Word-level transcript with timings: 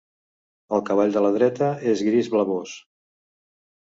El 0.77 0.81
cavall 0.87 1.13
de 1.17 1.23
la 1.25 1.31
dreta 1.37 1.69
és 1.93 2.03
gris 2.11 2.31
blavós. 2.37 2.77